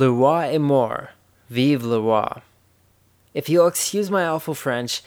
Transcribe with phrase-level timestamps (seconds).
[0.00, 1.10] Le roi est mort.
[1.50, 2.40] Vive le roi.
[3.34, 5.02] If you'll excuse my awful French,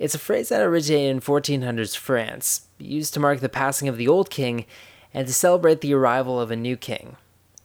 [0.00, 4.08] it's a phrase that originated in 1400s France, used to mark the passing of the
[4.08, 4.66] old king
[5.12, 7.14] and to celebrate the arrival of a new king.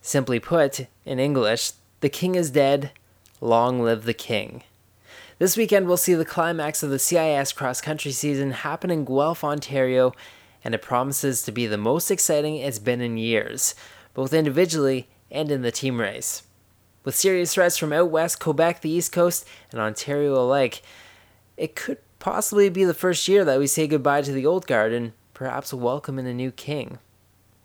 [0.03, 1.71] Simply put, in English,
[2.01, 2.91] the king is dead,
[3.41, 4.61] long live the king.
[5.39, 9.43] This weekend, we'll see the climax of the CIS cross country season happen in Guelph,
[9.43, 10.13] Ontario,
[10.63, 13.73] and it promises to be the most exciting it's been in years,
[14.13, 16.43] both individually and in the team race.
[17.09, 20.83] With serious threats from out west, Quebec, the East Coast, and Ontario alike,
[21.57, 24.93] it could possibly be the first year that we say goodbye to the old guard
[24.93, 26.99] and perhaps welcome in a new king.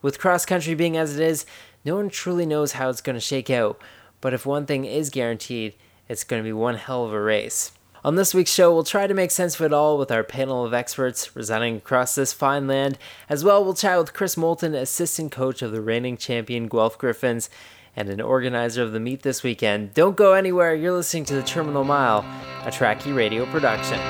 [0.01, 1.45] With cross country being as it is,
[1.85, 3.79] no one truly knows how it's going to shake out,
[4.23, 5.75] but if one thing is guaranteed,
[6.09, 7.73] it's going to be one hell of a race.
[8.03, 10.65] On this week's show, we'll try to make sense of it all with our panel
[10.65, 12.97] of experts residing across this fine land.
[13.29, 17.51] As well, we'll chat with Chris Moulton, assistant coach of the reigning champion Guelph Griffins
[17.97, 19.95] and an organizer of the meet this weekend.
[19.95, 22.21] Don't go anywhere, you're listening to The Terminal Mile,
[22.65, 24.01] a Trackie radio production.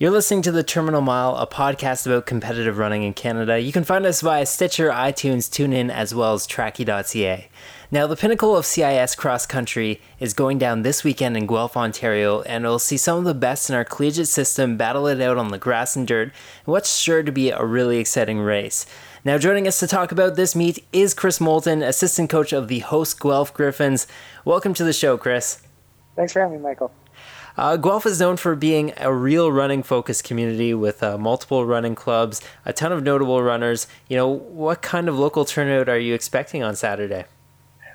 [0.00, 3.60] You're listening to The Terminal Mile, a podcast about competitive running in Canada.
[3.60, 7.50] You can find us via Stitcher, iTunes, TuneIn, as well as Trackie.ca.
[7.92, 12.40] Now, the pinnacle of CIS cross country is going down this weekend in Guelph, Ontario,
[12.42, 15.48] and we'll see some of the best in our collegiate system battle it out on
[15.48, 16.32] the grass and dirt,
[16.66, 18.86] what's sure to be a really exciting race.
[19.24, 22.78] Now, joining us to talk about this meet is Chris Moulton, assistant coach of the
[22.78, 24.06] host Guelph Griffins.
[24.44, 25.60] Welcome to the show, Chris.
[26.14, 26.92] Thanks for having me, Michael.
[27.56, 31.96] Uh, Guelph is known for being a real running focused community with uh, multiple running
[31.96, 33.88] clubs, a ton of notable runners.
[34.06, 37.24] You know, what kind of local turnout are you expecting on Saturday?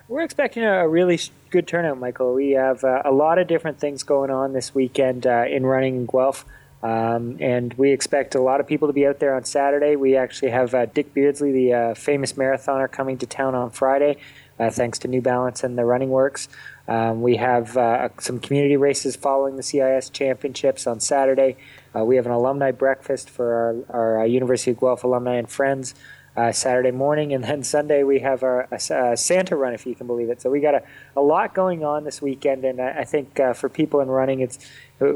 [0.07, 2.35] We're expecting a really good turnout, Michael.
[2.35, 5.95] We have uh, a lot of different things going on this weekend uh, in running
[5.95, 6.45] in Guelph.
[6.83, 9.95] Um, and we expect a lot of people to be out there on Saturday.
[9.95, 14.17] We actually have uh, Dick Beardsley, the uh, famous marathoner, coming to town on Friday,
[14.59, 16.49] uh, thanks to New Balance and the Running Works.
[16.87, 21.57] Um, we have uh, some community races following the CIS championships on Saturday.
[21.95, 25.95] We have an alumni breakfast for our, our University of Guelph alumni and friends
[26.37, 30.07] uh, Saturday morning, and then Sunday we have our a, Santa run, if you can
[30.07, 30.41] believe it.
[30.41, 30.83] So we got a,
[31.15, 34.41] a lot going on this weekend, and I, I think uh, for people in running,
[34.41, 34.59] it's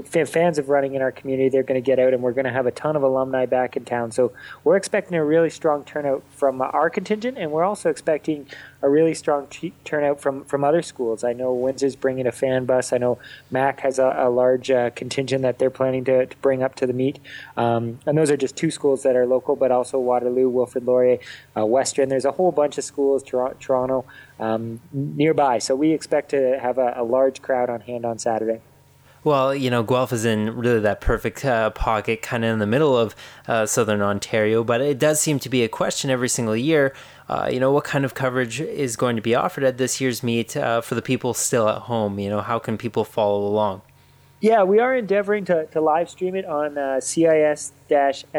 [0.04, 2.52] fans of running in our community, they're going to get out, and we're going to
[2.52, 4.12] have a ton of alumni back in town.
[4.12, 8.48] So we're expecting a really strong turnout from our contingent, and we're also expecting
[8.82, 11.24] a really strong t- turnout from, from other schools.
[11.24, 12.92] I know Windsor's bringing a fan bus.
[12.92, 13.20] I know
[13.52, 16.88] Mac has a, a large uh, contingent that they're planning to, to bring up to
[16.88, 17.20] the meet.
[17.56, 21.20] Um, and those are just two schools that are local, but also Waterloo, Wilfrid Laurier,
[21.56, 22.10] uh, Western.
[22.10, 24.06] There's a whole bunch of schools, Tor- Toronto,
[24.40, 25.60] um, nearby.
[25.60, 28.62] So we expect to have a, a large crowd on hand on Saturday.
[29.24, 32.66] Well, you know, Guelph is in really that perfect uh, pocket, kind of in the
[32.66, 33.16] middle of
[33.48, 36.94] uh, southern Ontario, but it does seem to be a question every single year.
[37.28, 40.24] Uh, you know, what kind of coverage is going to be offered at this year's
[40.24, 42.18] meet uh, for the people still at home?
[42.18, 43.82] You know, how can people follow along?
[44.40, 48.32] Yeah, we are endeavoring to, to live stream it on uh, cis-sic.tv,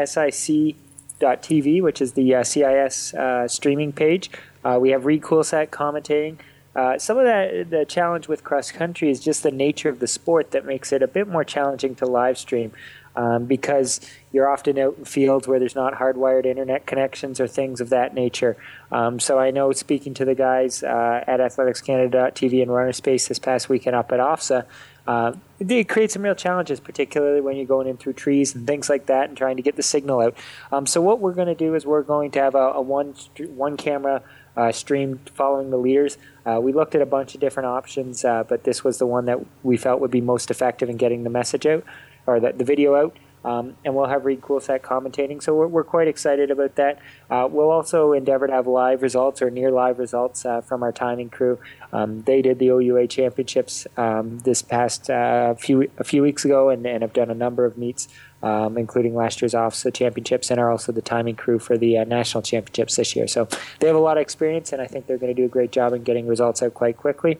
[1.83, 4.31] which is the CIS uh, streaming page.
[4.79, 6.37] we have Reid Coolsaet commentating.
[6.75, 10.07] Uh, some of that the challenge with cross country is just the nature of the
[10.07, 12.71] sport that makes it a bit more challenging to live stream
[13.15, 13.99] um, because
[14.31, 18.13] you're often out in fields where there's not hardwired internet connections or things of that
[18.13, 18.55] nature.
[18.91, 22.93] Um, so I know speaking to the guys uh, at Athletics Canada TV and Runner
[22.93, 24.65] Space this past weekend up at OFSAA,
[25.07, 28.89] uh, it creates some real challenges, particularly when you're going in through trees and things
[28.89, 30.37] like that and trying to get the signal out.
[30.71, 33.15] Um, so what we're going to do is we're going to have a, a one
[33.55, 34.21] one camera
[34.55, 36.17] uh, streamed following the leaders.
[36.45, 39.25] Uh, we looked at a bunch of different options, uh, but this was the one
[39.25, 41.83] that we felt would be most effective in getting the message out
[42.25, 43.17] or the, the video out.
[43.43, 46.99] Um, and we'll have Reid Coolsaet commentating, so we're, we're quite excited about that.
[47.29, 50.91] Uh, we'll also endeavor to have live results or near live results uh, from our
[50.91, 51.57] timing crew.
[51.91, 56.69] Um, they did the OUA championships um, this past uh, few a few weeks ago,
[56.69, 58.07] and, and have done a number of meets
[58.43, 62.03] um, including last year's OFSAA championships, and are also the timing crew for the uh,
[62.03, 63.27] national championships this year.
[63.27, 63.47] So
[63.79, 65.71] they have a lot of experience, and I think they're going to do a great
[65.71, 67.37] job in getting results out quite quickly.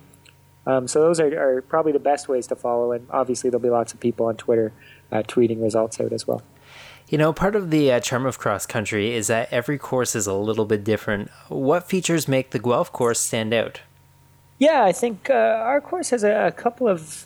[0.68, 3.70] Um, so those are, are, probably the best ways to follow, and obviously there'll be
[3.70, 4.72] lots of people on Twitter
[5.12, 6.44] uh, tweeting results out as well.
[7.10, 10.28] You know, part of the uh, charm of cross country is that every course is
[10.28, 11.30] a little bit different.
[11.50, 13.81] What features make the Guelph course stand out?
[14.60, 17.25] Yeah, I think uh, our course has a, a couple of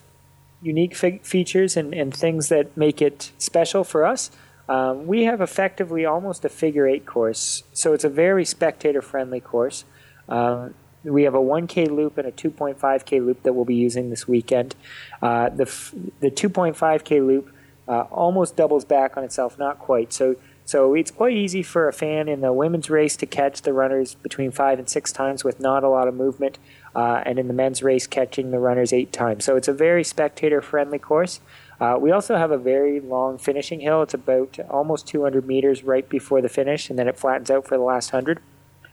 [0.62, 4.32] unique fe- features and, and things that make it special for us.
[4.68, 9.40] Um, we have effectively almost a figure eight course, so it's a very spectator friendly
[9.40, 9.86] course.
[10.28, 10.74] Um,
[11.04, 14.76] we have a 1K loop and a 2.5K loop that we'll be using this weekend.
[15.22, 17.54] Uh, the, f- the 2.5K loop
[17.88, 20.12] uh, almost doubles back on itself, not quite.
[20.12, 20.36] So
[20.66, 24.16] So it's quite easy for a fan in the women's race to catch the runners
[24.16, 26.58] between five and six times with not a lot of movement,
[26.96, 29.44] uh, and in the men's race, catching the runners eight times.
[29.44, 31.42] So it's a very spectator friendly course.
[31.80, 34.02] Uh, we also have a very long finishing hill.
[34.02, 37.78] It's about almost 200 meters right before the finish, and then it flattens out for
[37.78, 38.40] the last 100.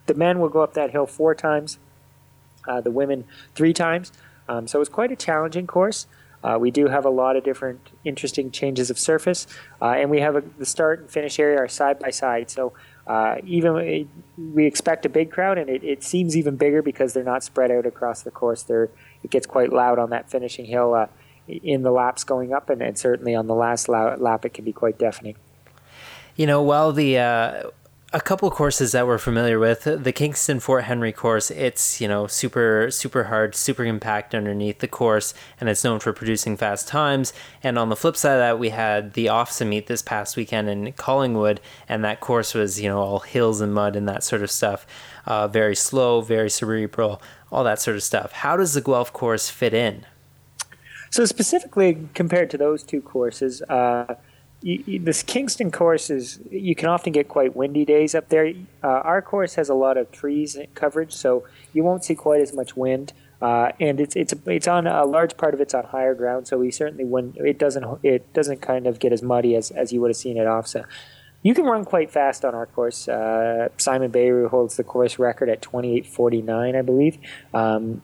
[0.06, 1.78] The men will go up that hill four times,
[2.66, 4.12] uh, the women three times.
[4.48, 6.06] Um, so it's quite a challenging course.
[6.42, 9.46] Uh, we do have a lot of different interesting changes of surface,
[9.80, 12.50] uh, and we have a, the start and finish area are side by side.
[12.50, 12.72] So
[13.06, 14.06] uh, even it,
[14.38, 17.70] we expect a big crowd, and it, it, seems even bigger because they're not spread
[17.70, 18.62] out across the course.
[18.62, 18.90] They're,
[19.24, 21.06] it gets quite loud on that finishing hill uh,
[21.48, 24.72] in the laps going up, and, and certainly on the last lap, it can be
[24.72, 25.36] quite deafening.
[26.36, 27.70] You know, while the uh,
[28.14, 29.84] a couple courses that we're familiar with.
[29.84, 34.88] The Kingston Fort Henry course, it's, you know, super super hard, super compact underneath the
[34.88, 37.32] course, and it's known for producing fast times.
[37.62, 40.68] And on the flip side of that, we had the OFSAA meet this past weekend
[40.68, 44.42] in Collingwood, and that course was, you know, all hills and mud and that sort
[44.42, 44.86] of stuff.
[45.24, 48.32] Uh, very slow, very cerebral, all that sort of stuff.
[48.32, 50.04] How does the Guelph course fit in?
[51.10, 54.16] So specifically compared to those two courses, uh,
[54.62, 58.52] you, you, this Kingston course is you can often get quite windy days up there.
[58.82, 62.54] Uh, our course has a lot of trees coverage, so you won't see quite as
[62.54, 63.12] much wind.
[63.40, 66.58] Uh, and it's it's it's on a large part of it's on higher ground, so
[66.58, 70.00] we certainly when it doesn't it doesn't kind of get as muddy as, as you
[70.00, 70.84] would have seen at OFSAA.
[71.42, 73.08] You can run quite fast on our course.
[73.08, 77.18] Uh, Simon Bairu holds the course record at 28:49, I believe.
[77.52, 78.00] Um,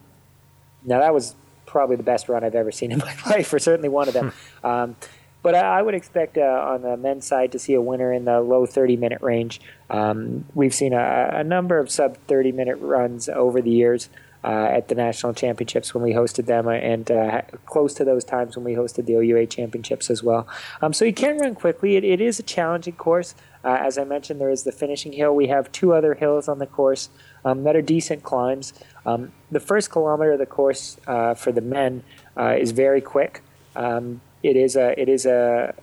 [0.83, 1.35] now that was
[1.65, 4.33] probably the best run I've ever seen in my life, or certainly one of them.
[4.65, 4.97] um,
[5.41, 8.41] but I, would expect uh, on the men's side to see a winner in the
[8.41, 9.61] low 30 minute range.
[9.89, 14.09] Um, we've seen a, a, number of sub 30 minute runs over the years
[14.43, 18.23] uh, at the national championships when we hosted them, uh, and uh, close to those
[18.23, 20.47] times when we hosted the OUA championships as well.
[20.81, 21.97] Um, so you can run quickly.
[21.97, 23.35] it, it is a challenging course.
[23.63, 25.35] Uh, as I mentioned, there is the finishing hill.
[25.35, 27.09] We have two other hills on the course
[27.43, 28.73] um, that are decent climbs.
[29.05, 32.03] Um, the first kilometer of the course uh, for the men
[32.37, 33.41] is very quick.
[33.75, 35.73] Um, it is a it is a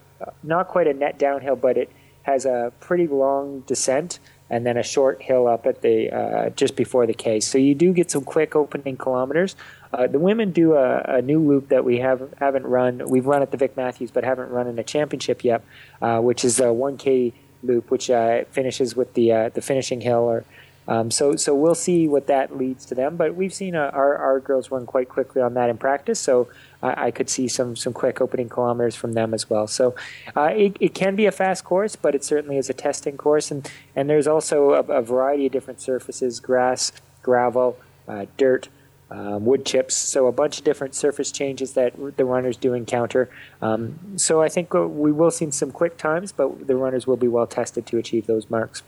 [0.42, 1.90] not quite a net downhill, but it
[2.22, 4.18] has a pretty long descent
[4.48, 7.46] and then a short hill up at the uh, just before the case.
[7.46, 9.56] So you do get some quick opening kilometers.
[9.92, 13.02] Uh, the women do a, a, new loop that we have haven't run.
[13.08, 15.62] We've run at the Vic Matthews, but haven't run in a championship yet,
[16.00, 17.32] uh, which is a 1K
[17.62, 20.44] loop, which uh, finishes with the uh, the finishing hill or
[20.88, 23.16] um, so, so we'll see what that leads to them.
[23.16, 26.20] But we've seen uh, our our girls run quite quickly on that in practice.
[26.20, 26.48] So
[26.82, 29.66] I, I could see some some quick opening kilometers from them as well.
[29.66, 29.94] So
[30.36, 33.50] uh, it, it can be a fast course, but it certainly is a testing course.
[33.50, 36.92] And and there's also a, a variety of different surfaces: grass,
[37.22, 37.78] gravel,
[38.08, 38.68] uh, dirt.
[39.08, 43.30] Um, wood chips, so a bunch of different surface changes that the runners do encounter.
[43.62, 47.16] Um, so I think uh, we will see some quick times, but the runners will
[47.16, 48.82] be well tested to achieve those marks.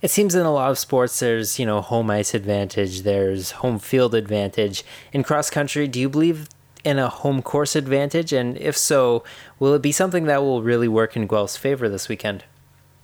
[0.00, 3.80] It seems in a lot of sports there's, you know, home ice advantage, there's home
[3.80, 4.84] field advantage.
[5.12, 6.48] In cross country, do you believe
[6.88, 8.32] in a home course advantage?
[8.32, 9.22] And if so,
[9.58, 12.44] will it be something that will really work in Guelph's favor this weekend?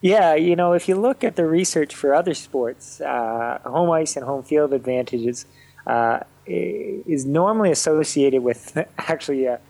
[0.00, 4.16] Yeah, you know, if you look at the research for other sports, uh, home ice
[4.16, 5.46] and home field advantages
[5.86, 9.60] uh, is normally associated with actually a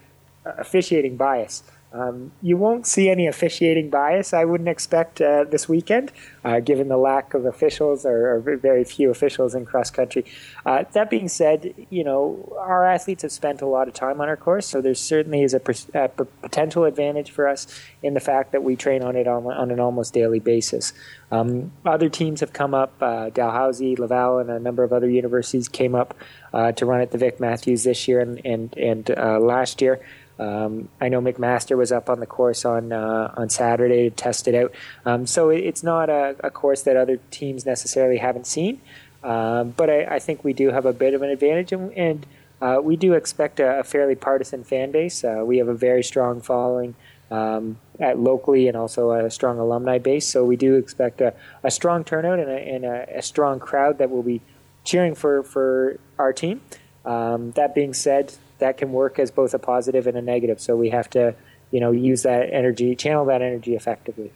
[0.45, 1.63] officiating bias.
[1.95, 6.11] Um, you won't see any officiating bias, I wouldn't expect uh, this weekend,
[6.45, 10.25] uh, given the lack of officials or, or, very few officials in cross country.
[10.67, 14.29] Uh, that being said, you know, our athletes have spent a lot of time on
[14.29, 15.61] our course, so there certainly is a,
[15.95, 17.69] a potential advantage for us
[18.03, 20.93] in the fact that we train on it on, on an almost daily basis.
[21.31, 25.69] Um, other teams have come up, uh, Dalhousie, Laval, and a number of other universities
[25.69, 26.17] came up
[26.53, 30.01] uh, to run at the Vic Matthews this year and, and, and uh, last year.
[30.39, 34.49] Um, I know McMaster was up on the course on uh, on Saturday to test
[34.49, 34.75] it out.
[35.07, 38.81] Um, so it, it's not a, a, course that other teams necessarily haven't seen,
[39.23, 42.27] um, but I, I, think we do have a bit of an advantage, and, and
[42.61, 45.23] uh, we do expect a, a, fairly partisan fan base.
[45.23, 46.97] Uh, we have a very strong following
[47.31, 50.27] um, at locally and also a strong alumni base.
[50.27, 54.23] So we do expect a, a strong turnout and, and a, strong crowd that will
[54.23, 54.41] be
[54.83, 56.61] cheering for for our team.
[57.05, 60.61] Um, that being said, that can work as both a positive and a negative.
[60.61, 61.35] So we have to,
[61.71, 64.33] you know, use that energy, channel that energy effectively.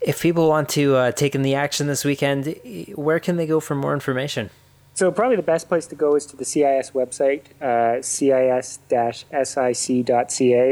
[0.00, 2.54] If people want to uh, take in the action this weekend,
[2.94, 4.50] where can they go for more information?
[4.98, 9.18] So probably the best place to go is to the CIS website, uh, cis-sic.ca,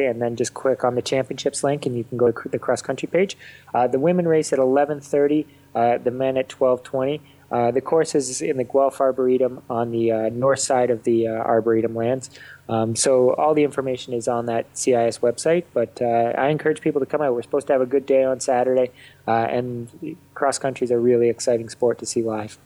[0.06, 2.82] and then just click on the championships link, and you can go to the cross
[2.82, 3.38] country page.
[3.72, 5.46] Uh, the women race at 11:30,
[5.76, 7.20] uh, the men at 12:20.
[7.50, 11.28] Uh, the course is in the Guelph Arboretum on the uh, north side of the
[11.28, 12.30] uh, Arboretum lands.
[12.68, 15.64] Um, so all the information is on that CIS website.
[15.72, 17.34] But uh, I encourage people to come out.
[17.34, 18.90] We're supposed to have a good day on Saturday,
[19.28, 22.58] uh, and cross country is a really exciting sport to see live.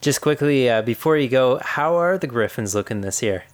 [0.00, 3.44] Just quickly before you go, how are the Griffins looking this year?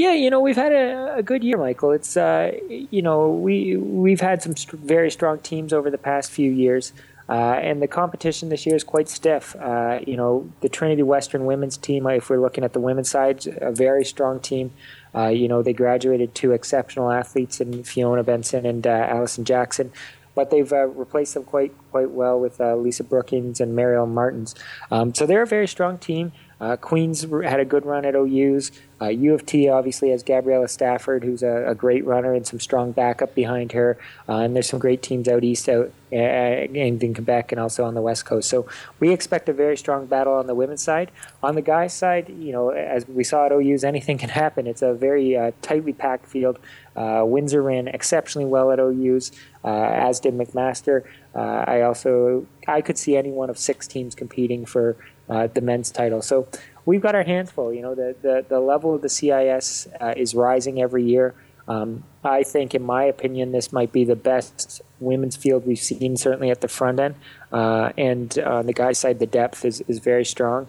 [0.00, 1.90] Yeah, you know we've had a, a good year, Michael.
[1.90, 6.30] It's uh, you know we we've had some st- very strong teams over the past
[6.30, 9.54] few years, uh, and the competition this year is quite stiff.
[9.56, 13.46] Uh, you know the Trinity Western women's team, if we're looking at the women's side,
[13.60, 14.72] a very strong team.
[15.14, 19.92] Uh, you know they graduated two exceptional athletes in Fiona Benson and uh, Allison Jackson
[20.34, 24.54] but they've uh, replaced them quite quite well with uh, Lisa Brookings and Mariel Martins.
[24.90, 26.32] Um, so they're a very strong team.
[26.60, 28.70] Uh, Queens had a good run at OU's.
[29.00, 32.60] Uh, U of T obviously has Gabriela Stafford, who's a, a, great runner and some
[32.60, 33.96] strong backup behind her.
[34.28, 37.94] Uh, and there's some great teams out east, out uh, in, Quebec, and also on
[37.94, 38.50] the west coast.
[38.50, 38.66] So
[38.98, 41.10] we expect a very strong battle on the women's side.
[41.42, 44.66] On the guys' side, you know, as we saw at OU's, anything can happen.
[44.66, 46.58] It's a very uh, tightly packed field.
[46.94, 49.32] Uh, Windsor ran exceptionally well at OU's,
[49.64, 51.04] as did McMaster.
[51.34, 54.96] I also I could see any one of six teams competing for
[55.30, 56.20] uh, the men's title.
[56.22, 56.48] So
[56.84, 57.72] we've got our hands full.
[57.72, 61.34] You know, the the, the level of the CIS uh, is rising every year.
[61.68, 66.16] Um, I think, in my opinion, this might be the best women's field we've seen,
[66.16, 67.14] certainly at the front end.
[67.52, 70.68] Uh, and on the guys' side, the depth is, is very strong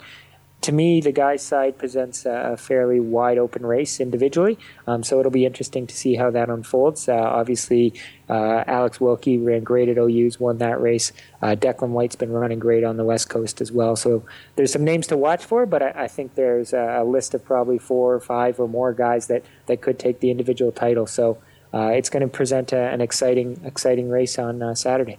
[0.61, 5.31] to me, the guys' side presents a fairly wide open race individually, um, so it'll
[5.31, 7.09] be interesting to see how that unfolds.
[7.09, 7.93] Uh, obviously,
[8.29, 11.11] uh, Alex Wilkie ran great at OU's, won that race.
[11.41, 13.95] Uh, Declan White's been running great on the West Coast as well.
[13.95, 14.23] So
[14.55, 17.43] there's some names to watch for, but I, I think there's a, a, list of
[17.43, 21.07] probably four or five or more guys that, that could take the individual title.
[21.07, 21.39] So
[21.73, 25.17] uh, it's going to present a, an exciting, exciting race on uh, Saturday.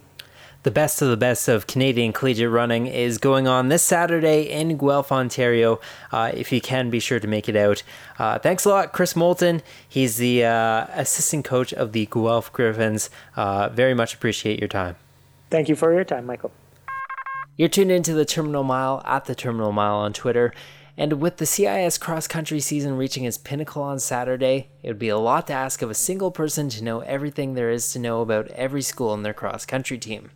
[0.64, 4.76] The best of the best of Canadian collegiate running is going on this Saturday in
[4.76, 5.80] Guelph, Ontario.
[6.12, 7.82] Uh, if you can, be sure to make it out.
[8.16, 9.62] Uh, thanks a lot, Chris Moulton.
[9.88, 13.10] He's the uh, assistant coach of the Guelph Griffins.
[13.34, 14.94] Uh, very much appreciate your time.
[15.50, 16.52] Thank you for your time, Michael.
[17.56, 20.54] You're tuned into the Terminal Mile at the Terminal Mile on Twitter.
[20.96, 25.08] And with the CIS cross country season reaching its pinnacle on Saturday, it would be
[25.08, 28.20] a lot to ask of a single person to know everything there is to know
[28.20, 30.30] about every school in their cross country team.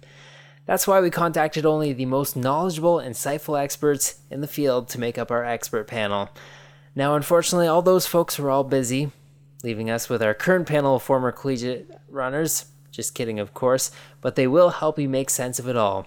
[0.66, 5.16] That's why we contacted only the most knowledgeable, insightful experts in the field to make
[5.16, 6.28] up our expert panel.
[6.94, 9.12] Now, unfortunately, all those folks are all busy,
[9.62, 12.66] leaving us with our current panel of former collegiate runners.
[12.90, 16.06] Just kidding, of course, but they will help you make sense of it all.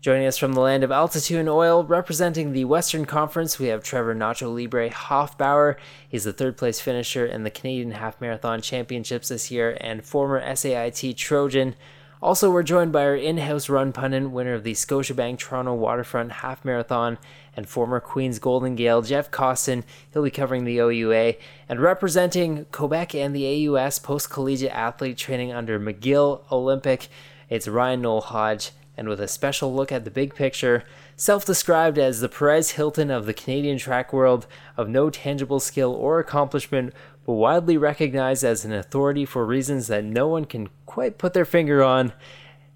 [0.00, 3.84] Joining us from the land of altitude and oil, representing the Western Conference, we have
[3.84, 5.76] Trevor Nacho Libre Hofbauer.
[6.08, 10.40] He's the third place finisher in the Canadian Half Marathon Championships this year and former
[10.54, 11.74] SAIT Trojan.
[12.22, 16.32] Also, we're joined by our in house run pundit, winner of the Scotiabank Toronto Waterfront
[16.32, 17.16] Half Marathon,
[17.56, 19.84] and former Queen's Golden Gael, Jeff Costin.
[20.12, 21.36] He'll be covering the OUA.
[21.66, 27.08] And representing Quebec and the AUS post collegiate athlete training under McGill Olympic,
[27.48, 28.72] it's Ryan Noel Hodge.
[28.98, 30.84] And with a special look at the big picture,
[31.16, 34.46] self described as the Perez Hilton of the Canadian track world,
[34.76, 36.92] of no tangible skill or accomplishment,
[37.36, 41.82] widely recognized as an authority for reasons that no one can quite put their finger
[41.82, 42.12] on,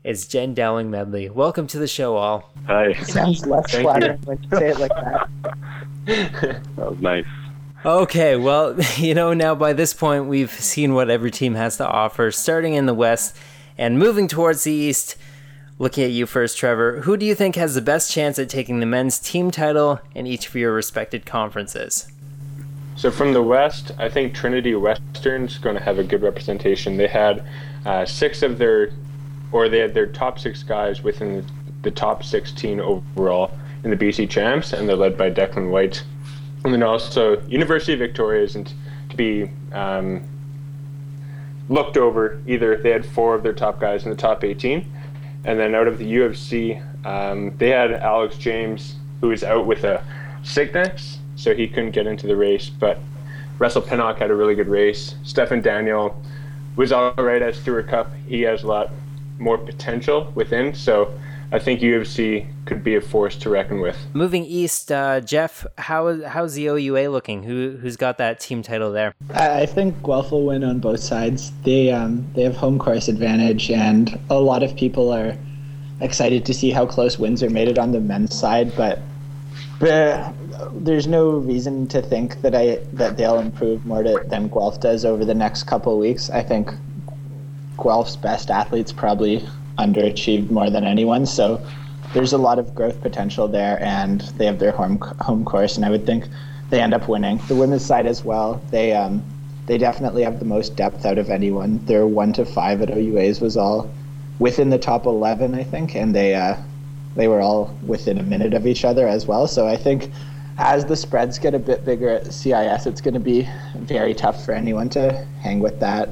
[0.02, 1.30] is Jen Dowling Medley.
[1.30, 2.50] Welcome to the show, all.
[2.66, 2.90] Hi.
[2.90, 5.28] It sounds less flattering when you say it like that.
[6.06, 7.26] that was nice.
[7.84, 11.86] Okay, well, you know, now by this point, we've seen what every team has to
[11.86, 13.36] offer, starting in the West
[13.76, 15.16] and moving towards the East.
[15.78, 18.78] Looking at you first, Trevor, who do you think has the best chance at taking
[18.78, 22.06] the men's team title in each of your respected conferences?
[22.96, 26.96] So from the West, I think Trinity Western's going to have a good representation.
[26.96, 27.44] They had
[27.84, 28.92] uh, six of their,
[29.50, 31.44] or they had their top six guys within
[31.82, 33.50] the, top 16 overall
[33.82, 36.04] in the BC Champs, and they're led by Declan White.
[36.64, 38.72] And then also University of Victoria isn't
[39.10, 40.22] to be um,
[41.68, 42.76] looked over either.
[42.76, 44.90] They had four of their top guys in the top 18,
[45.44, 49.42] and then out of the U of C, um, they had Alex James, who is
[49.42, 50.02] out with a
[50.42, 52.68] sickness so he couldn't get into the race.
[52.68, 52.98] But
[53.58, 55.14] Russell Pinnock had a really good race.
[55.22, 56.20] Stefan Daniel
[56.76, 58.10] was all right at Stewart Cup.
[58.26, 58.90] He has a lot
[59.38, 61.12] more potential within, so
[61.52, 63.96] I think U of C could be a force to reckon with.
[64.12, 67.44] Moving east, uh, Jeff, how how's the OUA looking?
[67.44, 69.14] Who who's got that team title there?
[69.34, 71.52] I think Guelph will win on both sides.
[71.62, 75.36] They um, they have home course advantage, and a lot of people are
[76.00, 78.74] excited to see how close Windsor made it on the men's side.
[78.76, 78.98] But,
[79.78, 80.34] but
[80.72, 85.04] there's no reason to think that I that they'll improve more to, than Guelph does
[85.04, 86.30] over the next couple weeks.
[86.30, 86.70] I think
[87.76, 89.46] Guelph's best athletes probably
[89.78, 91.26] underachieved more than anyone.
[91.26, 91.64] So
[92.12, 95.84] there's a lot of growth potential there, and they have their home home course, and
[95.84, 96.28] I would think
[96.70, 97.40] they end up winning.
[97.48, 99.22] The women's side as well, they um,
[99.66, 101.84] they definitely have the most depth out of anyone.
[101.86, 103.90] Their one to five at OUA's was all
[104.38, 106.56] within the top eleven, I think, and they uh,
[107.16, 109.46] they were all within a minute of each other as well.
[109.46, 110.10] So I think
[110.58, 114.44] as the spreads get a bit bigger at CIS, it's going to be very tough
[114.44, 116.10] for anyone to hang with that.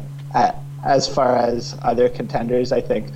[0.85, 3.07] As far as other contenders, I think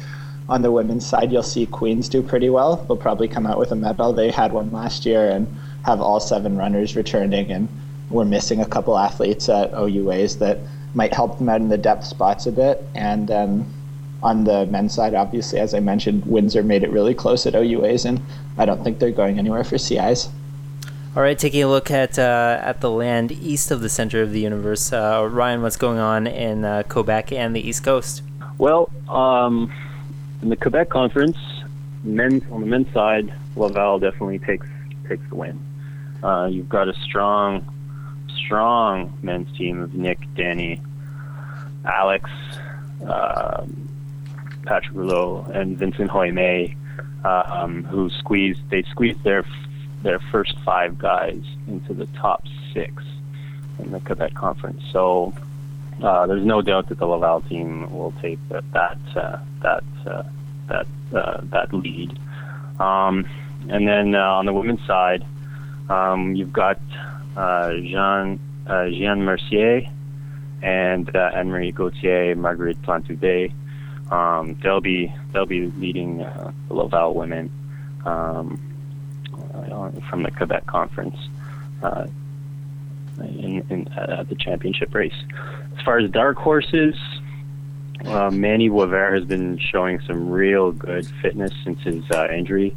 [0.49, 2.77] on the women's side, you'll see Queens do pretty well.
[2.77, 4.13] They'll probably come out with a medal.
[4.13, 5.49] They had one last year and
[5.85, 7.69] have all seven runners returning, and
[8.11, 10.59] we're missing a couple athletes at OUAs that
[10.95, 12.85] might help them out in the depth spots a bit.
[12.95, 13.75] And um,
[14.27, 18.05] on the men's side, obviously, as I mentioned, Windsor made it really close at OUAs,
[18.05, 18.21] and
[18.59, 20.29] I don't think they're going anywhere for CIs.
[21.15, 24.33] All right, taking a look at uh, at the land east of the center of
[24.33, 28.23] the universe, uh, Ryan, what's going on in uh, Quebec and the East Coast?
[28.59, 29.73] Well, um,
[30.43, 31.39] in the Quebec conference,
[32.03, 34.67] men on the men's side, Laval definitely takes
[35.09, 35.59] takes the win.
[36.25, 37.65] Uh, you've got a strong,
[38.45, 40.83] strong men's team of Nick, Danny,
[41.85, 42.29] Alex,
[43.09, 43.87] um,
[44.67, 46.77] Patrick Rouleau, and Vincent Hoime,
[47.25, 49.45] um, who squeezed they squeezed their
[50.03, 53.03] their first five guys into the top six
[53.79, 54.83] in the Quebec Conference.
[54.93, 55.35] So
[56.03, 60.23] uh, there's no doubt that the Laval team will take that that uh, that uh,
[60.69, 62.19] that uh, that lead.
[62.79, 63.27] Um,
[63.69, 65.25] and then uh, on the women's side,
[65.89, 66.81] um, you've got
[67.37, 69.89] uh, Jean Jean Mercier
[70.63, 73.53] and Anne Marie Gauthier, Marguerite Plantubé.
[74.11, 77.51] Um, they'll be they'll be leading the Laval women.
[78.05, 78.61] Um,
[79.55, 81.17] uh, from the Quebec Conference
[81.83, 82.07] uh,
[83.19, 85.15] in, in uh, the championship race.
[85.77, 86.95] As far as dark horses,
[88.05, 92.75] uh, Manny Wavert has been showing some real good fitness since his uh, injury,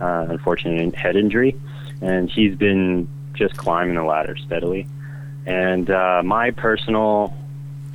[0.00, 1.56] uh, unfortunate head injury,
[2.00, 4.86] and he's been just climbing the ladder steadily.
[5.46, 7.34] And uh, my personal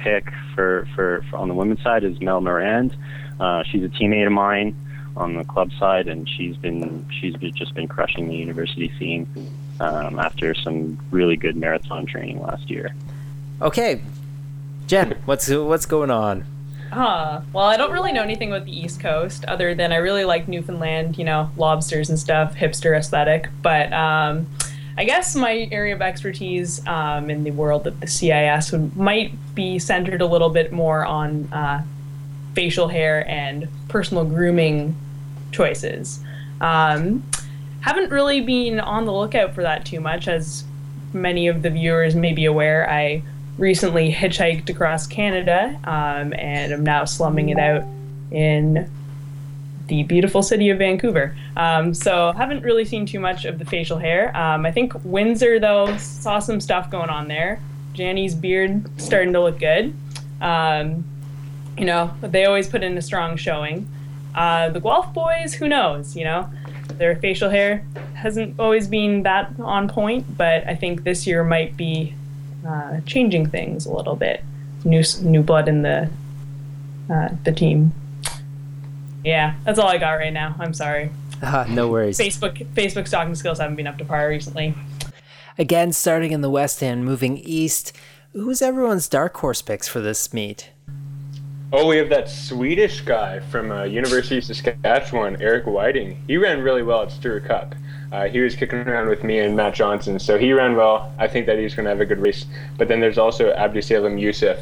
[0.03, 2.96] pick for, for, for on the women's side is Mel Morand.
[3.39, 4.75] Uh, she's a teammate of mine
[5.15, 9.27] on the club side, and she's been she's been, just been crushing the university scene
[9.79, 12.94] um, after some really good marathon training last year.
[13.61, 14.01] Okay,
[14.87, 16.46] Jen, what's what's going on?
[16.92, 17.42] Huh.
[17.53, 20.50] Well, I don't really know anything about the East Coast other than I really like
[20.50, 23.48] Newfoundland, you know, lobsters and stuff, hipster aesthetic.
[23.61, 24.48] But um,
[24.98, 29.34] I guess my area of expertise um, in the world of the CIS would, might
[29.56, 31.84] be centered a little bit more on uh,
[32.54, 34.96] facial hair and personal grooming
[35.51, 36.20] choices.
[36.60, 37.24] Um,
[37.82, 40.64] haven't really been on the lookout for that too much, as
[41.14, 42.90] many of the viewers may be aware.
[42.90, 43.24] I
[43.58, 47.84] recently hitchhiked across Canada um, and am now slumming it out
[48.32, 48.90] in
[49.92, 51.36] the beautiful city of Vancouver.
[51.58, 54.36] Um, so haven't really seen too much of the facial hair.
[54.36, 57.60] Um, I think Windsor though saw some stuff going on there.
[57.94, 59.94] Janny's beard starting to look good.
[60.40, 61.04] Um,
[61.77, 63.86] you know, they always put in a strong showing.
[64.34, 66.16] Uh, the Guelph boys, who knows?
[66.16, 66.50] You know,
[66.98, 71.75] their facial hair hasn't always been that on point, but I think this year might
[71.75, 72.14] be
[72.66, 74.42] uh, changing things a little bit.
[74.86, 76.10] New new blood in the
[77.10, 77.92] uh, the team.
[79.24, 80.55] Yeah, that's all I got right now.
[80.60, 81.12] I'm sorry.
[81.42, 82.18] Uh, no worries.
[82.18, 84.74] Facebook Facebook stalking skills haven't been up to par recently.
[85.57, 87.96] Again, starting in the West End, moving east.
[88.34, 90.72] Who's everyone's dark horse picks for this meet?
[91.74, 96.22] Oh, we have that Swedish guy from uh, University of Saskatchewan, Eric Whiting.
[96.27, 97.75] He ran really well at Stewart Cup.
[98.12, 101.14] Uh, he was kicking around with me and Matt Johnson, so he ran well.
[101.18, 102.46] I think that he's going to have a good race.
[102.77, 104.60] But then there's also Abdisalim Youssef.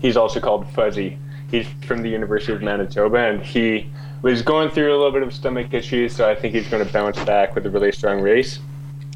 [0.00, 1.18] He's also called Fuzzy.
[1.52, 3.88] He's from the University of Manitoba, and he
[4.22, 6.92] was going through a little bit of stomach issues, so I think he's going to
[6.92, 8.58] bounce back with a really strong race.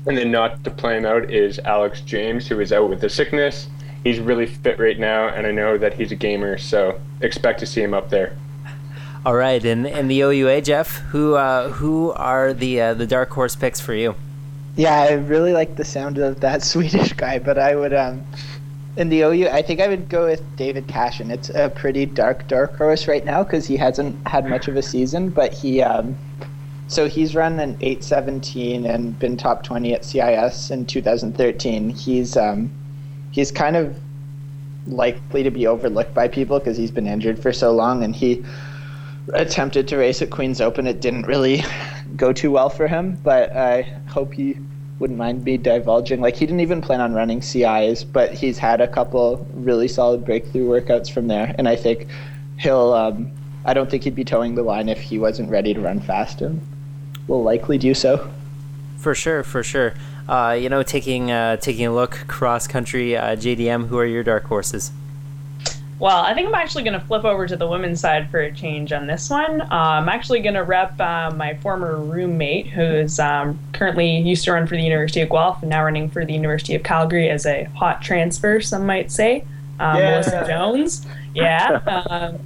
[0.07, 3.09] And then not to play him out is Alex James, who is out with a
[3.09, 3.69] sickness
[4.07, 7.67] he's really fit right now, and I know that he's a gamer, so expect to
[7.67, 8.37] see him up there.
[9.25, 13.31] All right, and in the OUA, Jeff, who uh, who are the uh, the dark
[13.31, 14.15] horse picks for you?
[14.77, 18.25] Yeah, I really like the sound of that Swedish guy, but I would um,
[18.97, 21.31] in the OU, I think I would go with David Cashin.
[21.31, 24.83] It's a pretty dark dark horse right now because he hasn't had much of a
[24.83, 26.17] season, but he um,
[26.89, 31.91] so he's run an 817 and been top 20 at CIS in 2013.
[31.91, 32.71] He's um,
[33.33, 33.99] he's kind of
[34.87, 38.45] likely to be overlooked by people because he's been injured for so long and he
[39.35, 40.87] attempted to race at Queen's Open.
[40.87, 41.65] It didn't really
[42.17, 44.57] go too well for him, but I hope he
[44.99, 46.21] wouldn't mind me divulging.
[46.21, 50.25] Like he didn't even plan on running CIs, but he's had a couple really solid
[50.25, 52.09] breakthrough workouts from there, and I think
[52.59, 52.93] he'll.
[52.93, 53.31] Um,
[53.65, 56.41] I don't think he'd be towing the line if he wasn't ready to run fast.
[56.41, 56.61] And
[57.27, 58.31] will likely do so.
[58.97, 59.95] For sure, for sure.
[60.29, 63.89] Uh, you know, taking uh, taking a look cross country, uh, JDM.
[63.89, 64.91] Who are your dark horses?
[65.99, 68.53] Well, I think I'm actually going to flip over to the women's side for a
[68.53, 69.63] change on this one.
[69.63, 74.45] Uh, I'm actually going to rep uh, my former roommate, who is um, currently used
[74.45, 77.31] to run for the University of Guelph and now running for the University of Calgary
[77.31, 79.45] as a hot transfer, some might say.
[79.81, 80.11] Um, yeah.
[80.11, 81.07] Melissa Jones.
[81.35, 81.83] Yeah.
[81.87, 82.39] um,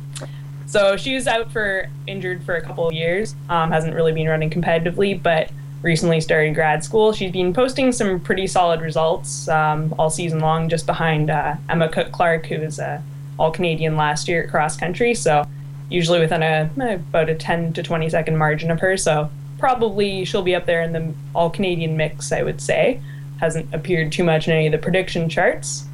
[0.67, 3.37] so she was out for injured for a couple of years.
[3.49, 7.13] Um, hasn't really been running competitively, but recently started grad school.
[7.13, 11.89] She's been posting some pretty solid results um, all season long, just behind uh, Emma
[11.89, 13.01] Cook Clark, who is a
[13.39, 15.15] all Canadian last year at cross country.
[15.15, 15.47] So
[15.91, 18.97] usually within a about a 10 to 20 second margin of her.
[18.97, 23.01] So probably she'll be up there in the all Canadian mix, I would say.
[23.39, 25.85] Hasn't appeared too much in any of the prediction charts.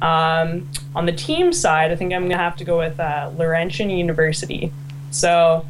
[0.00, 3.30] Um, on the team side, I think I'm going to have to go with uh,
[3.36, 4.72] Laurentian University.
[5.10, 5.64] So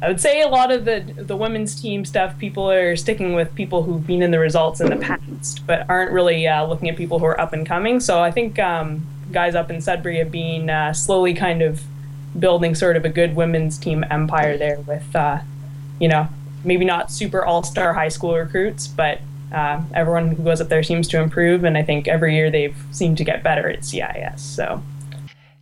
[0.00, 3.54] I would say a lot of the the women's team stuff, people are sticking with
[3.54, 6.96] people who've been in the results in the past, but aren't really uh, looking at
[6.96, 8.00] people who are up and coming.
[8.00, 11.82] So I think um, guys up in Sudbury have been uh, slowly kind of
[12.38, 15.40] building sort of a good women's team empire there with, uh,
[16.00, 16.28] you know,
[16.64, 19.20] maybe not super all star high school recruits, but
[19.52, 21.64] uh, everyone who goes up there seems to improve.
[21.64, 24.42] And I think every year they've seemed to get better at CIS.
[24.42, 24.82] So.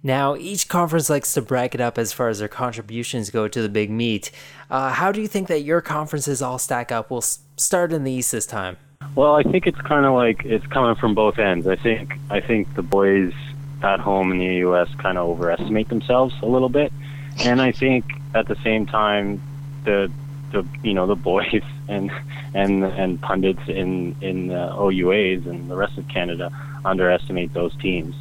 [0.02, 3.68] Now, each conference likes to bracket up as far as their contributions go to the
[3.68, 4.30] big meet.
[4.70, 7.10] Uh, how do you think that your conferences all stack up?
[7.10, 7.24] We'll
[7.56, 8.76] start in the East this time.
[9.16, 11.66] Well, I think it's kind of like it's coming from both ends.
[11.66, 13.32] I think I think the boys
[13.82, 16.92] at home in the AUS kind of overestimate themselves a little bit,
[17.40, 19.40] and I think at the same time
[19.84, 20.10] the
[20.52, 22.10] the you know the boys and
[22.54, 26.50] and and pundits in in the OUAs and the rest of Canada
[26.84, 28.14] underestimate those teams.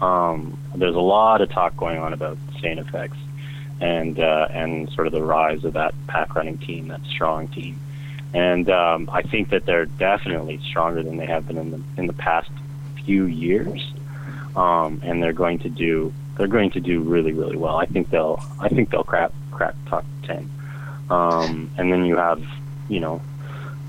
[0.00, 2.78] Um, there's a lot of talk going on about St.
[2.86, 3.12] FX
[3.80, 7.78] and uh, and sort of the rise of that pack running team, that strong team,
[8.32, 12.06] and um, I think that they're definitely stronger than they have been in the in
[12.06, 12.50] the past
[13.04, 13.91] few years
[14.56, 17.76] um, and they're going to do they're going to do really really well.
[17.76, 20.48] I think they'll I think they'll crack crack top ten.
[21.10, 22.42] Um, and then you have
[22.88, 23.20] you know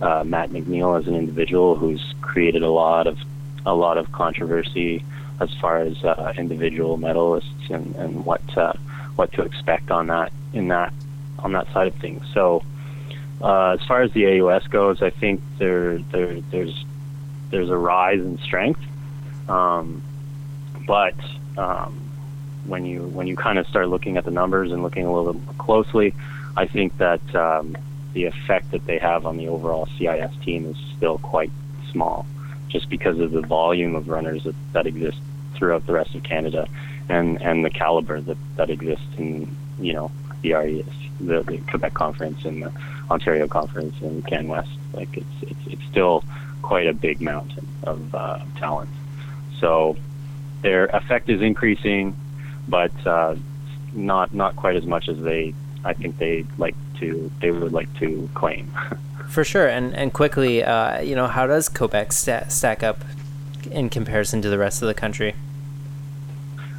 [0.01, 3.17] uh, Matt McNeil as an individual who's created a lot of
[3.65, 5.03] a lot of controversy
[5.39, 8.73] as far as uh, individual medalists and, and what uh,
[9.15, 10.93] what to expect on that in that
[11.39, 12.23] on that side of things.
[12.33, 12.63] So
[13.41, 16.85] uh, as far as the AUS goes, I think there there there's
[17.49, 18.81] there's a rise in strength.
[19.47, 20.01] Um,
[20.85, 21.15] but
[21.57, 21.99] um,
[22.65, 25.33] when you when you kind of start looking at the numbers and looking a little
[25.33, 26.13] bit more closely,
[26.55, 27.75] I think that um,
[28.13, 31.51] the effect that they have on the overall CIS team is still quite
[31.91, 32.25] small,
[32.69, 35.17] just because of the volume of runners that, that exist
[35.55, 36.67] throughout the rest of Canada,
[37.09, 40.85] and and the caliber that that exists in you know the RES,
[41.19, 42.71] the, the Quebec Conference and the
[43.09, 44.71] Ontario Conference and Can West.
[44.93, 46.23] Like it's it's it's still
[46.61, 48.89] quite a big mountain of uh, talent.
[49.59, 49.97] So
[50.63, 52.17] their effect is increasing,
[52.67, 53.35] but uh,
[53.93, 55.53] not not quite as much as they
[55.85, 58.71] I think they like to they would like to claim.
[59.27, 63.03] For sure, and and quickly, uh, you know, how does Quebec st- stack up
[63.71, 65.35] in comparison to the rest of the country?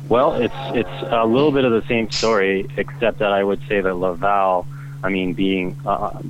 [0.09, 3.81] Well, it's it's a little bit of the same story, except that I would say
[3.81, 4.67] that Laval,
[5.03, 6.21] I mean, being uh,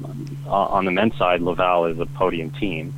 [0.47, 2.95] uh on the men's side, Laval is a podium team.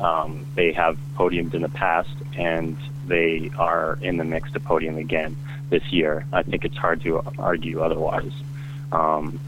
[0.00, 2.76] Um, they have podiumed in the past, and
[3.10, 5.36] they are in the mix to podium again
[5.68, 6.24] this year.
[6.32, 8.32] I think it's hard to argue otherwise.
[8.92, 9.38] Um,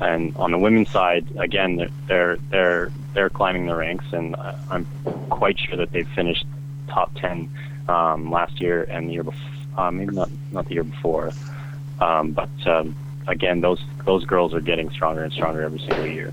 [0.00, 1.76] and on the women's side, again,
[2.08, 4.34] they're they're they're, climbing the ranks, and
[4.70, 4.86] I'm
[5.30, 6.46] quite sure that they've finished
[6.88, 7.50] top ten
[7.88, 9.50] um, last year and the year before.
[9.76, 11.32] Uh, maybe not not the year before,
[12.00, 12.94] um, but um,
[13.26, 16.32] again, those those girls are getting stronger and stronger every single year.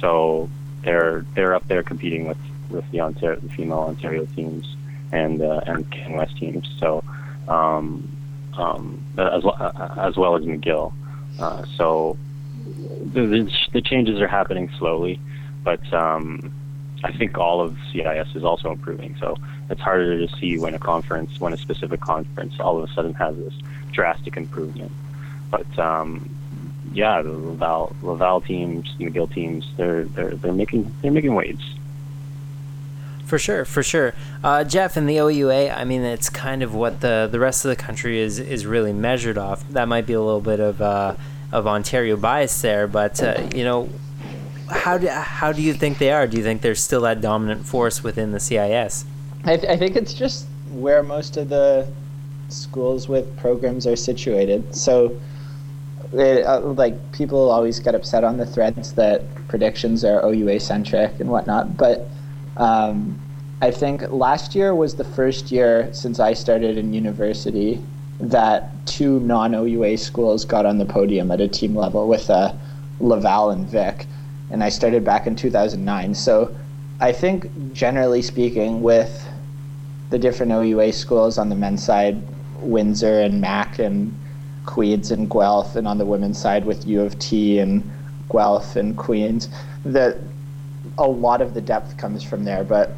[0.00, 0.48] So
[0.82, 2.38] they're they're up there competing with
[2.70, 4.76] with the Ontario, the female Ontario teams
[5.12, 6.68] and uh, and Can West teams.
[6.78, 7.02] So
[7.48, 8.08] um,
[8.56, 10.92] um, as well as well as McGill.
[11.38, 12.16] Uh, so
[13.12, 15.20] the, the, changes are happening slowly,
[15.62, 16.52] but um,
[17.04, 19.16] I think all of CIS is also improving.
[19.20, 19.36] So
[19.70, 23.14] it's harder to see when a conference, when a specific conference, all of a sudden
[23.14, 23.54] has this
[23.92, 24.90] drastic improvement.
[25.50, 26.28] But um,
[26.92, 31.64] yeah, the Laval, Laval teams, McGill teams, they're they're they're making they're making waves.
[33.28, 34.14] For sure, for sure.
[34.42, 37.68] Uh, Jeff, in the OUA, I mean, it's kind of what the, the rest of
[37.68, 39.68] the country is, is really measured off.
[39.68, 41.14] That might be a little bit of uh,
[41.52, 43.90] of Ontario bias there, but uh, you know,
[44.70, 46.26] how do how do you think they are?
[46.26, 49.04] Do you think they're still that dominant force within the CIS?
[49.44, 51.86] I, th- I think it's just where most of the
[52.48, 54.74] schools with programs are situated.
[54.74, 55.20] So
[56.14, 61.20] it, uh, like people always get upset on the threads that predictions are OUA centric
[61.20, 62.08] and whatnot, but
[62.58, 63.18] um,
[63.60, 67.82] I think last year was the first year since I started in university
[68.20, 72.52] that two non OUA schools got on the podium at a team level with uh,
[73.00, 74.06] Laval and Vic,
[74.50, 76.14] and I started back in 2009.
[76.14, 76.54] So
[77.00, 79.28] I think generally speaking, with
[80.10, 82.20] the different OUA schools on the men's side,
[82.60, 84.14] Windsor and Mac and
[84.66, 87.88] Queens and Guelph, and on the women's side with U of T and
[88.30, 89.48] Guelph and Queens,
[89.84, 90.16] that
[90.98, 92.64] a lot of the depth comes from there.
[92.64, 92.92] But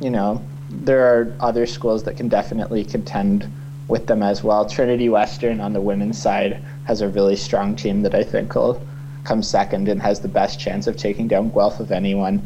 [0.00, 3.46] you know, there are other schools that can definitely contend
[3.88, 4.68] with them as well.
[4.68, 8.82] Trinity Western on the women's side has a really strong team that I think will
[9.24, 12.42] come second and has the best chance of taking down Guelph of anyone.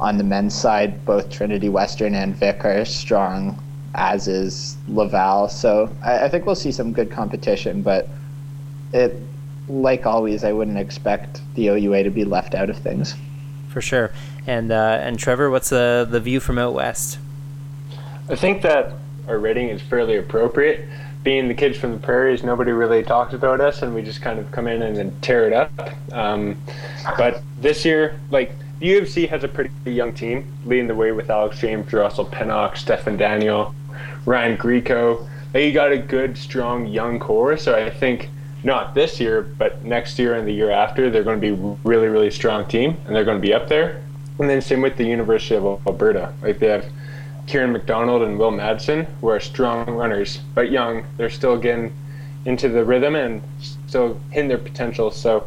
[0.00, 3.58] On the men's side, both Trinity Western and Vic are strong,
[3.94, 5.48] as is Laval.
[5.48, 8.08] So I, I think we'll see some good competition, but
[8.92, 9.16] it,
[9.68, 13.14] like always, I wouldn't expect the OUA to be left out of things.
[13.68, 14.12] For sure.
[14.46, 17.18] And uh, and Trevor, what's the the view from out west?
[18.28, 18.94] I think that
[19.28, 20.88] our rating is fairly appropriate.
[21.22, 24.38] Being the kids from the prairies, nobody really talks about us, and we just kind
[24.38, 25.72] of come in and then tear it up.
[26.12, 26.58] Um,
[27.16, 30.94] but this year, like the U of C has a pretty young team, leading the
[30.94, 33.74] way with Alex James, Russell Pennock, Stefan Daniel,
[34.26, 35.26] Ryan Greco.
[35.52, 37.56] They got a good, strong, young core.
[37.56, 38.28] So I think
[38.62, 42.08] not this year, but next year and the year after, they're going to be really,
[42.08, 44.02] really strong team, and they're going to be up there.
[44.38, 46.32] And then same with the University of Alberta.
[46.42, 46.86] Like they have
[47.46, 51.04] Kieran McDonald and Will Madsen, who are strong runners, but young.
[51.16, 51.92] They're still getting
[52.44, 53.42] into the rhythm and
[53.86, 55.10] still hitting their potential.
[55.10, 55.46] So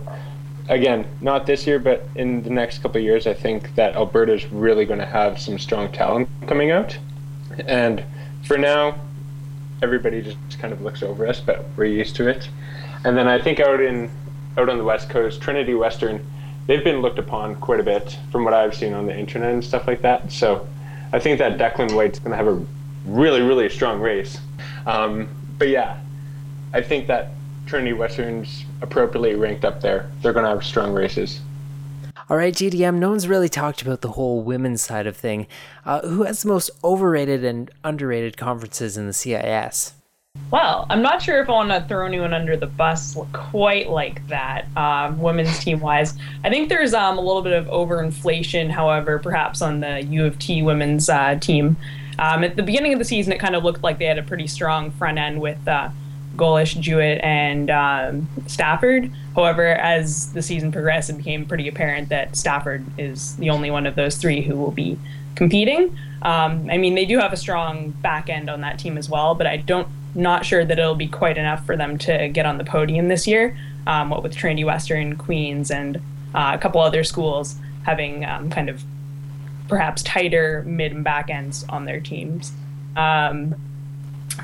[0.70, 4.52] again, not this year, but in the next couple years, I think that Alberta is
[4.52, 6.98] really going to have some strong talent coming out.
[7.68, 8.04] And
[8.44, 8.96] for now,
[9.82, 12.50] everybody just kind of looks over us, but we're used to it.
[13.04, 14.10] And then I think out in
[14.58, 16.26] out on the west coast, Trinity Western
[16.68, 19.64] they've been looked upon quite a bit from what I've seen on the internet and
[19.64, 20.32] stuff like that.
[20.32, 20.68] So
[21.12, 22.64] I think that Declan White's going to have a
[23.06, 24.40] really, really strong race.
[24.86, 26.00] Um, but yeah,
[26.74, 27.32] I think that
[27.66, 30.10] Trinity Western's appropriately ranked up there.
[30.22, 31.42] They're going to have strong races.
[32.30, 35.48] All right, GDM, no one's really talked about the whole women's side of thing.
[35.86, 39.94] Uh, who has the most overrated and underrated conferences in the CIS?
[40.50, 44.26] Well, I'm not sure if I want to throw anyone under the bus quite like
[44.30, 46.14] that, um, women's team wise.
[46.44, 50.40] I think there's um, a little bit of overinflation, however, perhaps on the U of
[50.40, 51.76] T women's uh, team.
[52.18, 54.24] Um, at the beginning of the season, it kind of looked like they had a
[54.24, 55.90] pretty strong front end with uh,
[56.38, 59.12] Golish, Jewett, and um, Stafford.
[59.36, 63.86] However, as the season progressed, it became pretty apparent that Stafford is the only one
[63.86, 64.98] of those three who will be
[65.36, 65.98] competing.
[66.22, 69.36] Um, I mean, they do have a strong back end on that team as well,
[69.36, 72.58] but I don't not sure that it'll be quite enough for them to get on
[72.58, 73.58] the podium this year.
[73.86, 75.98] Um, what with Trinity Western, Queens, and
[76.36, 78.84] uh, a couple other schools having um, kind of
[79.70, 82.52] perhaps tighter mid and back ends on their teams.
[82.98, 83.56] Um,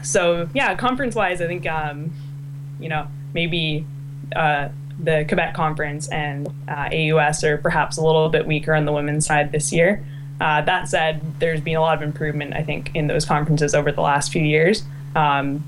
[0.02, 2.14] so yeah, conference wise, I think um,
[2.80, 3.86] you know maybe
[4.36, 8.92] uh, the Quebec conference and uh, AUS are perhaps a little bit weaker on the
[8.94, 10.06] women's side this year.
[10.40, 13.92] Uh, that said, there's been a lot of improvement, I think, in those conferences over
[13.92, 14.84] the last few years.
[15.16, 15.64] Um,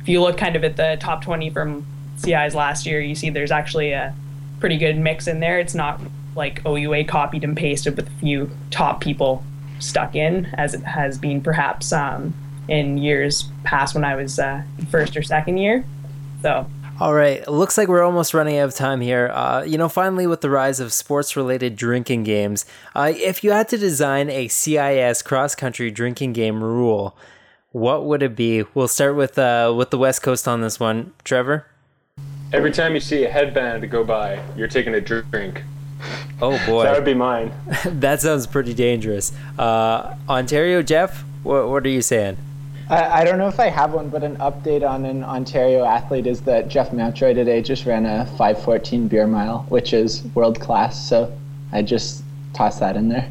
[0.00, 1.86] if you look kind of at the top 20 from
[2.22, 4.14] CI's last year, you see there's actually a
[4.60, 5.58] pretty good mix in there.
[5.58, 6.00] It's not
[6.36, 9.44] like OUA copied and pasted with a few top people
[9.78, 12.34] stuck in, as it has been perhaps um,
[12.68, 15.84] in years past when I was uh, first or second year.
[16.42, 16.66] So.
[17.00, 19.30] All right, looks like we're almost running out of time here.
[19.32, 23.52] Uh, you know, finally, with the rise of sports related drinking games, uh, if you
[23.52, 27.16] had to design a CIS cross country drinking game rule,
[27.72, 28.64] what would it be?
[28.74, 31.12] We'll start with uh, with the West Coast on this one.
[31.24, 31.66] Trevor?
[32.52, 35.62] Every time you see a headband go by, you're taking a drink.
[36.42, 36.84] Oh boy.
[36.84, 37.52] that would be mine.
[37.84, 39.32] that sounds pretty dangerous.
[39.58, 42.36] Uh, Ontario, Jeff, what, what are you saying?
[42.88, 46.26] I, I don't know if I have one, but an update on an Ontario athlete
[46.26, 51.08] is that Jeff Mountjoy today just ran a 514 beer mile, which is world class.
[51.08, 51.32] So
[51.70, 53.30] I just tossed that in there.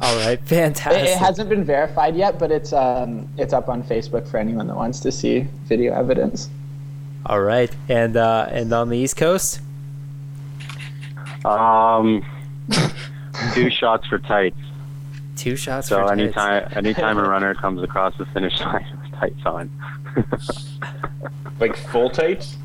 [0.00, 1.02] All right, fantastic.
[1.02, 4.66] It, it, hasn't been verified yet, but it's um it's up on Facebook for anyone
[4.68, 6.48] that wants to see video evidence.
[7.26, 9.60] All right, and uh, and on the East Coast.
[11.44, 12.24] Um,
[13.54, 14.56] two shots for tights.
[15.36, 15.88] Two shots.
[15.88, 16.76] So for anytime tights.
[16.76, 19.70] anytime a runner comes across the finish line with tights on.
[21.60, 22.56] like full tights.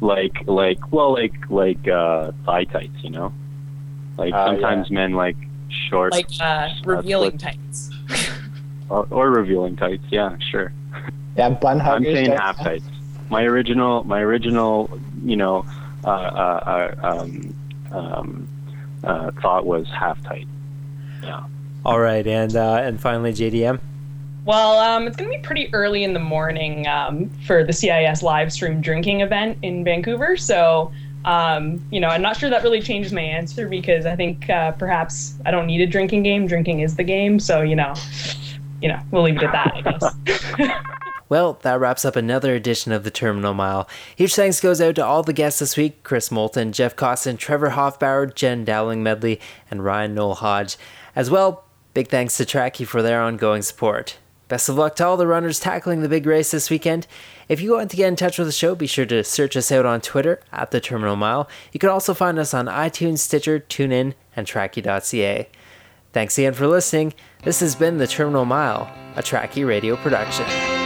[0.00, 3.32] Like like well like like uh, thigh tights, you know.
[4.16, 4.94] Like Uh, sometimes yeah.
[4.94, 5.36] men like
[5.88, 7.90] short like uh, revealing what- tights.
[8.88, 10.04] or, or revealing tights.
[10.10, 10.72] Yeah, sure.
[11.34, 12.08] Yeah, bun huggers.
[12.08, 12.84] I'm saying half tights.
[13.30, 15.64] My original, my original, you know,
[16.04, 17.54] uh, uh, um,
[17.90, 18.48] um,
[19.02, 20.46] uh, thought was half tight.
[21.22, 21.44] Yeah.
[21.86, 23.80] All right, and uh, and finally, JDM.
[24.44, 28.22] Well, um, it's going to be pretty early in the morning um, for the CIS
[28.22, 30.36] live stream drinking event in Vancouver.
[30.36, 30.90] So,
[31.24, 34.72] um, you know, I'm not sure that really changes my answer because I think uh,
[34.72, 36.46] perhaps I don't need a drinking game.
[36.46, 37.38] Drinking is the game.
[37.38, 37.94] So, you know,
[38.80, 40.72] you know, we'll leave it at that, I guess.
[41.32, 43.88] Well, that wraps up another edition of the Terminal Mile.
[44.16, 47.70] Huge thanks goes out to all the guests this week Chris Moulton, Jeff Costin, Trevor
[47.70, 50.76] Hofbauer, Jen Dowling Medley, and Ryan Noel Hodge.
[51.16, 54.18] As well, big thanks to Trackie for their ongoing support.
[54.52, 57.06] Best of luck to all the runners tackling the big race this weekend.
[57.48, 59.72] If you want to get in touch with the show, be sure to search us
[59.72, 61.48] out on Twitter at the Terminal Mile.
[61.72, 65.48] You can also find us on iTunes, Stitcher, TuneIn, and Trackie.ca.
[66.12, 67.14] Thanks again for listening.
[67.44, 70.81] This has been the Terminal Mile, a Trackie radio production.